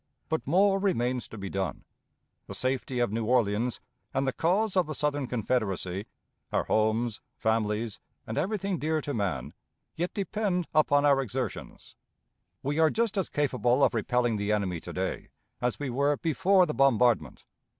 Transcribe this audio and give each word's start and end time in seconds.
But 0.29 0.47
more 0.47 0.79
remains 0.79 1.27
to 1.27 1.37
be 1.37 1.47
done. 1.51 1.83
The 2.47 2.55
safety 2.55 2.97
of 2.97 3.11
New 3.11 3.23
Orleans 3.25 3.79
and 4.15 4.25
the 4.25 4.33
cause 4.33 4.75
of 4.75 4.87
the 4.87 4.95
Southern 4.95 5.27
Confederacy 5.27 6.07
our 6.51 6.63
homes, 6.63 7.21
families, 7.37 7.99
and 8.25 8.35
everything 8.35 8.79
dear 8.79 8.99
to 9.01 9.13
man 9.13 9.53
yet 9.95 10.15
depend 10.15 10.67
upon 10.73 11.05
our 11.05 11.21
exertions. 11.21 11.95
We 12.63 12.79
are 12.79 12.89
just 12.89 13.15
as 13.15 13.29
capable 13.29 13.83
of 13.83 13.93
repelling 13.93 14.37
the 14.37 14.51
enemy 14.51 14.79
to 14.79 14.91
day 14.91 15.29
as 15.61 15.77
we 15.79 15.91
were 15.91 16.17
before 16.17 16.65
the 16.65 16.73
bombardment. 16.73 17.45